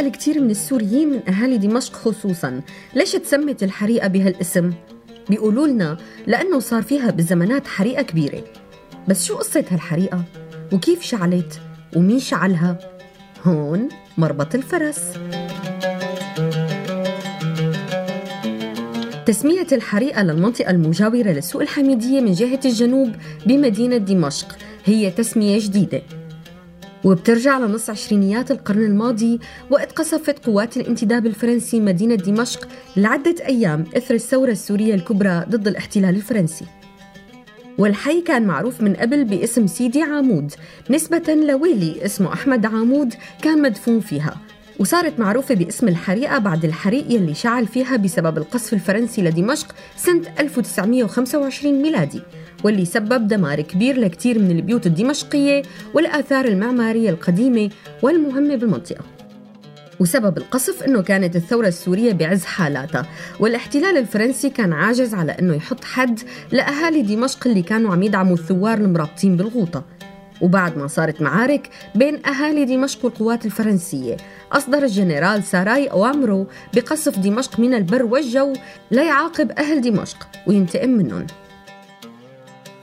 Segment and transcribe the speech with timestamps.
[0.00, 2.60] نسأل كتير من السوريين من أهالي دمشق خصوصا
[2.94, 4.72] ليش تسمت الحريقة بهالاسم؟
[5.30, 5.96] بيقولوا لنا
[6.26, 8.44] لأنه صار فيها بالزمانات حريقة كبيرة
[9.08, 10.24] بس شو قصة هالحريقة؟
[10.72, 11.60] وكيف شعلت؟
[11.96, 12.78] ومين شعلها؟
[13.44, 15.00] هون مربط الفرس
[19.26, 23.12] تسمية الحريقة للمنطقة المجاورة للسوق الحميدية من جهة الجنوب
[23.46, 26.02] بمدينة دمشق هي تسمية جديدة
[27.04, 29.40] وبترجع لنص عشرينيات القرن الماضي
[29.70, 36.16] وقت قصفت قوات الانتداب الفرنسي مدينة دمشق لعدة أيام إثر الثورة السورية الكبرى ضد الاحتلال
[36.16, 36.64] الفرنسي.
[37.78, 40.52] والحي كان معروف من قبل باسم سيدي عامود
[40.90, 44.36] نسبة لويلي اسمه أحمد عامود كان مدفون فيها.
[44.78, 51.82] وصارت معروفة باسم الحريقة بعد الحريق يلي شعل فيها بسبب القصف الفرنسي لدمشق سنة 1925
[51.82, 52.22] ميلادي
[52.64, 55.62] واللي سبب دمار كبير لكثير من البيوت الدمشقية
[55.94, 57.70] والآثار المعمارية القديمة
[58.02, 59.04] والمهمة بالمنطقة
[60.00, 63.06] وسبب القصف إنه كانت الثورة السورية بعز حالاتها،
[63.40, 66.20] والاحتلال الفرنسي كان عاجز على إنه يحط حد
[66.52, 69.84] لأهالي دمشق اللي كانوا عم يدعموا الثوار المرابطين بالغوطة.
[70.40, 74.16] وبعد ما صارت معارك بين أهالي دمشق والقوات الفرنسية،
[74.52, 78.52] أصدر الجنرال ساراي اوامره بقصف دمشق من البر والجو
[78.90, 81.26] ليعاقب أهل دمشق وينتقم منهم.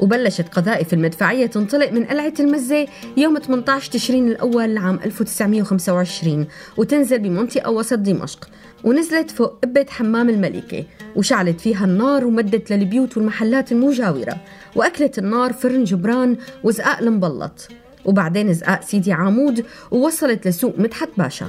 [0.00, 6.46] وبلشت قذائف المدفعية تنطلق من قلعة المزة يوم 18 تشرين الأول عام 1925
[6.76, 8.48] وتنزل بمنطقة وسط دمشق
[8.84, 10.84] ونزلت فوق قبة حمام الملكة
[11.16, 14.36] وشعلت فيها النار ومدت للبيوت والمحلات المجاورة
[14.76, 17.68] وأكلت النار فرن جبران وزقاق المبلط
[18.04, 21.46] وبعدين زقاق سيدي عامود ووصلت لسوق مدحت باشا.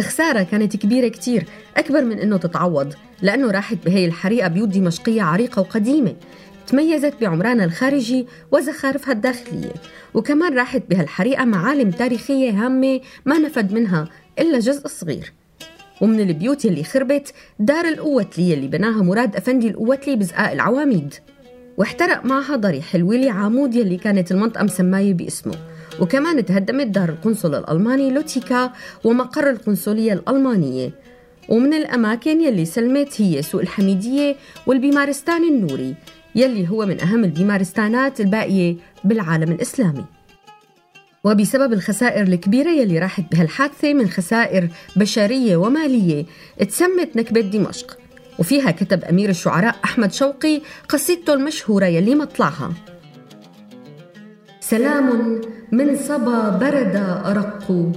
[0.00, 1.44] الخسارة كانت كبيرة كتير
[1.76, 6.14] أكبر من أنه تتعوض لأنه راحت بهي الحريقة بيوت دمشقية عريقة وقديمة.
[6.66, 9.72] تميزت بعمرانها الخارجي وزخارفها الداخلية.
[10.14, 14.08] وكمان راحت بهالحريقة معالم تاريخية هامة ما نفد منها
[14.38, 15.32] إلا جزء صغير.
[16.00, 21.14] ومن البيوت يلي خربت دار القوتلي اللي بناها مراد أفندي القوتلي بزقاق العواميد.
[21.76, 25.54] واحترق معها ضريح الويلي عامود يلي كانت المنطقة مسماية باسمه.
[26.00, 28.72] وكمان تهدمت دار القنصل الألماني لوتيكا
[29.04, 30.90] ومقر القنصلية الألمانية.
[31.48, 34.36] ومن الأماكن يلي سلمت هي سوق الحميدية
[34.66, 35.94] والبيمارستان النوري
[36.34, 40.04] يلي هو من أهم البيمارستانات الباقية بالعالم الإسلامي.
[41.24, 46.24] وبسبب الخسائر الكبيرة يلي راحت بهالحادثة من خسائر بشرية ومالية
[46.68, 47.98] تسمت نكبة دمشق.
[48.38, 52.72] وفيها كتب أمير الشعراء أحمد شوقي قصيدته المشهورة يلي مطلعها.
[54.60, 55.40] سلام
[55.72, 57.92] من صبا برد أرق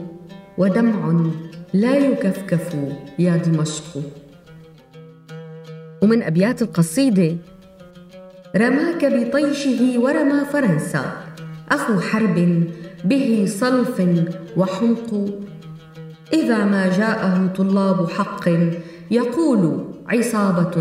[0.58, 1.32] ودمع
[1.74, 2.76] لا يكفكف
[3.20, 4.02] يا دمشق.
[6.02, 7.36] ومن أبيات القصيدة
[8.56, 11.06] رماك بطيشه ورمى فرنسا.
[11.72, 12.64] أخو حرب
[13.06, 14.02] به صلف
[14.58, 15.30] وحمق
[16.34, 18.50] إذا ما جاءه طلاب حق
[19.12, 20.76] يقول عصابة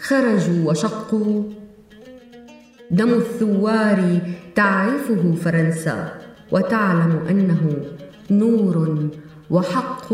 [0.00, 1.42] خرجوا وشقوا.
[2.92, 4.20] دم الثوار
[4.54, 6.12] تعرفه فرنسا
[6.52, 7.76] وتعلم أنه
[8.30, 9.08] نور
[9.50, 10.12] وحق.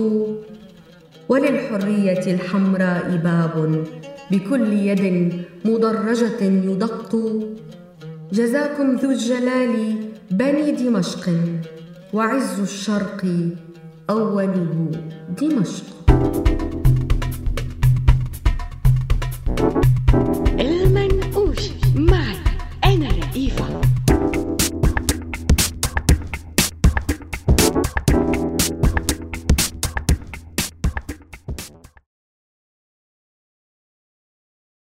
[1.28, 3.84] وللحرية الحمراء باب
[4.30, 5.32] بكل يد
[5.64, 7.12] مدرجة يدق.
[8.32, 9.74] جزاكم ذو الجلال
[10.30, 11.30] بني دمشق
[12.12, 13.26] وعز الشرق
[14.10, 14.90] أوله
[15.40, 16.07] دمشق.